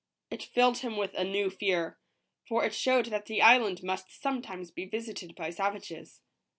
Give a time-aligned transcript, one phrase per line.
[0.31, 1.99] It filled him with a new fear,
[2.49, 6.21] for it showed that the island must sometimes be visited by savages.